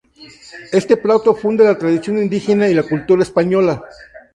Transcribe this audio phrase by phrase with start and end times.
[0.71, 3.83] Este plato funde la tradición indígena y la cultura española.